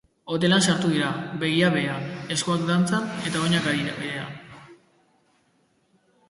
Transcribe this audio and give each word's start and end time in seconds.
Hotelean 0.35 0.63
sartu 0.71 0.87
dira, 0.93 1.09
begia 1.43 1.69
behean, 1.75 2.07
eskuak 2.37 2.63
dantzan, 2.71 3.05
oinak 3.43 3.69
airean. 3.73 4.33